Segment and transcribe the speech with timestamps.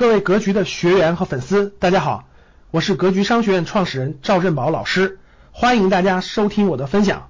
[0.00, 2.24] 各位格局的学员和粉丝，大家好，
[2.70, 5.18] 我是格局商学院创始人赵振宝老师，
[5.52, 7.28] 欢迎大家收听我的分享。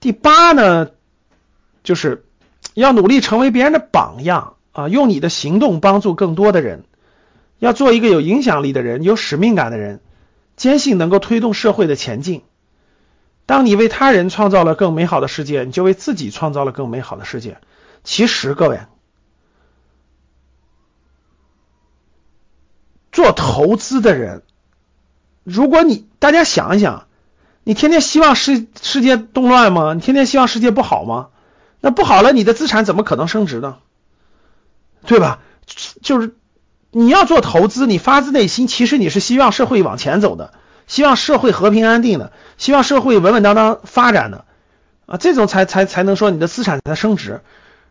[0.00, 0.92] 第八呢，
[1.84, 2.24] 就是
[2.72, 6.84] 要努力成为别人的榜样啊，用你的行动帮助更多的人，
[7.58, 10.00] 要做一个有影响力的人，有使命感的人，
[10.56, 12.44] 坚信能够推动社会的前进。
[13.44, 17.58] 当你为他人创造了更美好的世界，你就为自己创造了更美好的世界。
[18.04, 18.80] 其实，各位。
[23.16, 24.42] 做投资的人，
[25.42, 27.06] 如果你大家想一想，
[27.64, 29.94] 你天天希望世世界动乱吗？
[29.94, 31.28] 你天天希望世界不好吗？
[31.80, 33.78] 那不好了，你的资产怎么可能升值呢？
[35.06, 35.38] 对吧？
[36.02, 36.34] 就是
[36.90, 40.52] 你要做投资，你发自内心其实你是希望社会往前走的，
[40.86, 44.44] 希望社会和平安定的，希望社会稳稳当当发展的
[45.06, 47.40] 啊，这种才才才能说你的资产才升值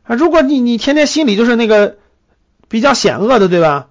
[0.03, 0.13] 啊。
[0.13, 1.97] 如果你你天天心里就是那个
[2.67, 3.87] 比较险恶的，对吧？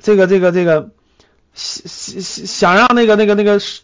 [0.00, 0.90] 这个这个这个
[1.54, 3.82] 想想想让那个那个那个是，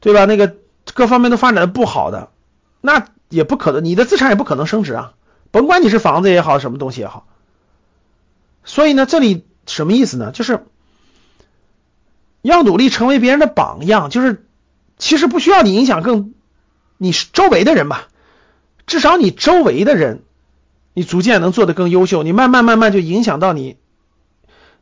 [0.00, 0.24] 对吧？
[0.24, 0.56] 那个
[0.94, 2.30] 各方面都发展的不好的，
[2.80, 5.12] 那也不可能，你的资产也不可能升值啊。
[5.50, 7.26] 甭管你是房子也好，什么东西也好。
[8.64, 10.32] 所以呢，这里什么意思呢？
[10.32, 10.66] 就是
[12.42, 14.44] 要努力成为别人的榜样，就是
[14.98, 16.34] 其实不需要你影响更
[16.98, 18.08] 你周围的人吧，
[18.86, 20.22] 至少你周围的人，
[20.94, 23.76] 你逐渐能做得更优秀，你慢慢慢慢就影响到你。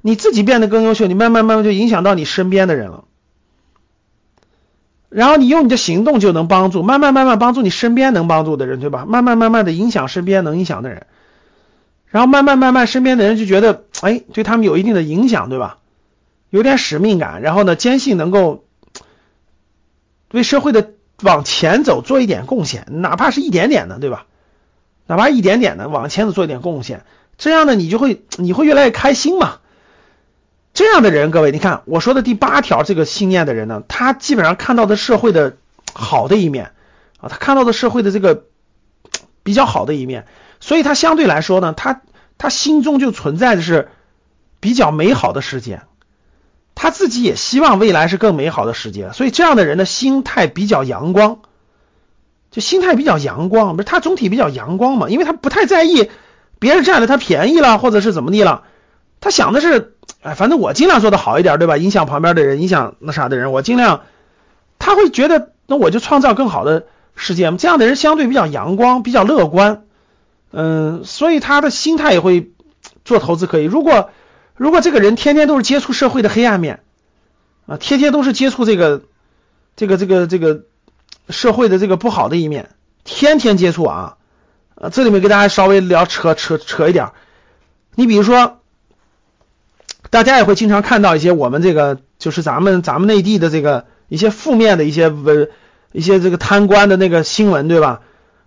[0.06, 3.04] 你自己变得更优秀，你慢慢慢慢就影响到你身边的人了，
[5.08, 9.06] 然后你用你的行动就能帮助，慢慢慢慢帮助你身边能帮助的人，对吧？
[9.08, 11.06] 慢慢慢慢的影响身边能影响的人，
[12.06, 15.78] 然后慢慢慢慢身边的人就觉得，哎，对他们有一定的影响，对吧？
[16.50, 18.66] 有点使命感，然后呢，坚信能够
[20.32, 20.90] 为社会的
[21.22, 24.26] 往前走做一点贡献，哪怕是一点点的，对吧？
[25.06, 27.06] 哪怕一点点的往前走做一点贡献，
[27.38, 29.60] 这样呢，你就会你会越来越开心嘛。
[30.74, 35.56] 这样的人，各位，你看我说的第八条这个信念的人呢，他基本上看到的社会的
[35.92, 36.72] 好的一面
[37.20, 38.46] 啊，他看到的社会的这个
[39.44, 40.26] 比较好的一面，
[40.58, 42.02] 所以他相对来说呢，他
[42.38, 43.88] 他心中就存在的是
[44.58, 45.82] 比较美好的世界，
[46.74, 51.38] 他自己也希望未来是更美好的世界，所以这样的人的心态比较阳光，
[52.50, 56.10] 就心态比较阳光，不是他总体比较阳光嘛，因为他不太在意
[56.58, 58.64] 别人占了他便宜了，或者是怎么地了。
[59.24, 61.78] 他想的是，哎，反正我尽量做的好一点，对吧？
[61.78, 64.02] 影响旁边的人，影响那啥的人，我尽量。
[64.78, 66.84] 他会觉得，那我就创造更好的
[67.16, 67.56] 世界嘛。
[67.58, 69.84] 这样的人相对比较阳光，比较乐观，
[70.50, 72.52] 嗯，所以他的心态也会
[73.06, 73.64] 做投资可以。
[73.64, 74.10] 如果
[74.56, 76.80] 如果这个人天天都是接触社会的黑暗面
[77.64, 79.04] 啊，天天都是接触这个
[79.74, 80.64] 这个这个这个
[81.30, 82.68] 社会的这个不好的一面，
[83.04, 84.16] 天天接触啊，
[84.74, 87.12] 啊，这里面给大家稍微聊扯扯扯一点，
[87.94, 88.60] 你比如说。
[90.14, 95.48] 大家也会经常看到一些我们这个就是咱们咱们内地的这个一些负面的一些文
[95.90, 98.00] 一些这个贪官的那个新闻，对吧？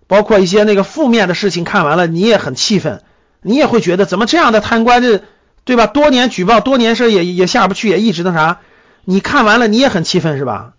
[0.06, 3.02] 包括一些那个负面的事情，看完了你也很气愤，
[3.42, 5.20] 你也会觉得怎么这样的贪官这
[5.66, 5.86] 对吧？
[5.86, 8.60] 多年举报，多年事也也下不去，也一直那啥。
[9.04, 10.72] 你看完了你也很气愤是吧？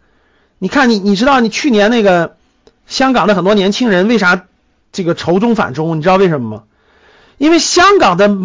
[0.57, 2.35] 你看你你知道你去年那个
[2.87, 4.47] 香港的很多年轻人为啥
[4.91, 5.95] 这个仇中反中？
[5.99, 6.63] 你知道为什么吗？
[7.37, 8.35] 因为香港的。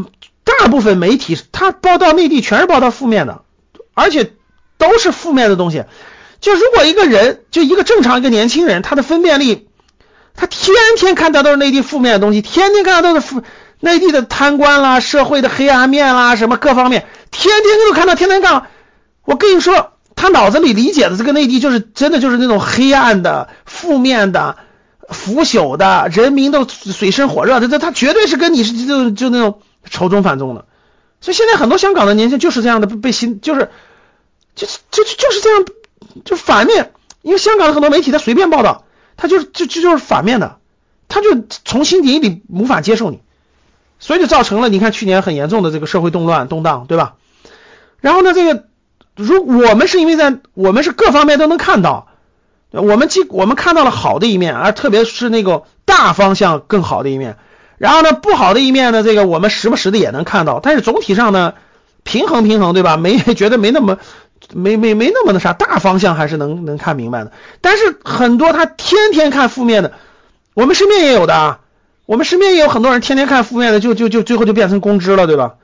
[0.58, 3.42] 大部分媒体他报道内地全是报道负面的，
[3.94, 4.32] 而且
[4.78, 5.84] 都是负面的东西。
[6.40, 9.68] 就如果一个人就一个正常一个年轻人，他的分辨力，
[10.34, 13.42] 他天天看到都是内地负面的东西，天天看到都是负
[13.80, 18.66] 内地的贪官啦、社会的黑暗面啦、什么各方面，天天都看到，天天看。
[19.24, 24.56] 我跟你说，他脑子里理解的这个内地就是真的就是那种黑暗的、负面的、
[25.08, 29.60] 腐朽的，人民都水深火热的，这他绝对是跟你是就就那种。
[29.90, 30.66] 仇中反中的，
[31.20, 33.70] 所以现在很多香港的年轻就是这样的被心就是，
[34.54, 35.64] 就是就就就是这样，
[36.24, 38.84] 就反面，因为香港的很多媒体他随便报道，
[39.16, 40.58] 他就是就就就是反面的，
[41.08, 43.20] 他就从心底里无法接受你，
[43.98, 47.14] 所以就造成了你看去年很严重的这个社会动乱动荡，对吧？
[48.00, 48.64] 然后呢，这个
[49.16, 52.08] 如我们是因为在我们是各方面都能看到，
[52.70, 57.38] 我们既我们看到了好的一面，而特别是那个大方向更好的一面。
[57.84, 61.52] 然后呢，不好的一面呢，这个我们时不时的也能看到，但是总体上呢，
[62.02, 62.96] 平衡平衡，对吧？
[62.96, 63.98] 没觉得没那么
[64.54, 67.32] 没没没那么那啥，大方向还是能能看明白的。
[67.60, 69.92] 但是很多他天天看负面的，
[70.54, 71.60] 我们身边也有的啊，
[72.06, 75.56] 我们身边也有很多人天天看负面的，就就就最后就变成公知了，对吧？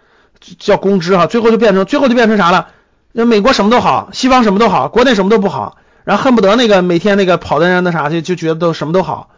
[0.58, 2.66] 叫公知哈，最后就变成最后就变成啥了？
[3.12, 9.30] 那美国什么都好，西方什么都好，国内什么都不好，然后恨不得那个每天那个跑的人那啥就就觉得都什么都好。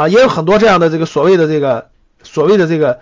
[0.00, 1.90] 啊，也有很多这样的这个所谓的这个
[2.22, 3.00] 所谓的这个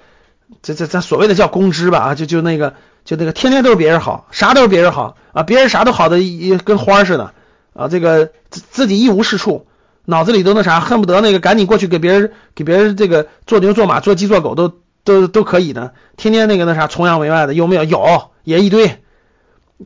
[0.62, 2.74] 这这这所谓的叫公知吧啊，就就那个
[3.04, 7.32] 就那个天天都是别人好，啥都是别人好啊，别人啥都好的一跟花似的
[7.74, 9.66] 啊，这个自自己一无是处，
[10.04, 14.72] 脑子里都那啥，恨不得那个赶紧过去给别人给别人这个做牛做马做鸡做狗都
[15.04, 17.84] 都都可以的，天天那个那啥崇洋媚外的有没有？
[17.84, 19.02] 有也一堆，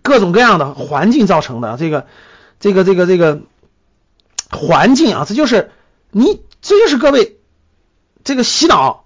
[0.03, 2.07] 各种各样的环境造成的这个
[2.61, 3.41] 这个这个这个
[4.51, 5.71] 环境啊，这就是
[6.11, 7.39] 你这就是各位
[8.25, 9.05] 这个洗脑。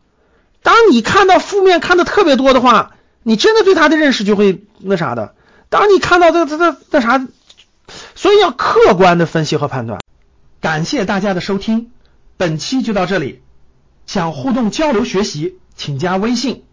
[0.63, 5.35] 当你看到负面看的特别多的话，你真的对他的认识就会那啥的。
[5.69, 7.27] 当你看到这这这那啥，
[8.15, 10.01] 所以要客观的分析和判断。
[10.61, 11.91] 感谢大家的收听，
[12.37, 13.43] 本期就到这里。
[14.07, 16.65] 想互动交流学习，请加微信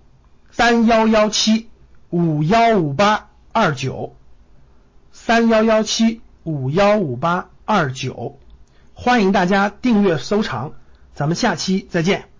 [0.51, 1.69] 三幺幺七
[2.09, 4.15] 五幺五八二九
[5.11, 8.37] 三幺幺七五幺五八二九，
[8.93, 10.73] 欢迎大家订阅收藏，
[11.13, 12.32] 咱们下期再见。